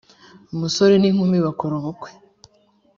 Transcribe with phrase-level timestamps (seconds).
[0.53, 2.09] umusore n ‘inkumi bakora ubukwe.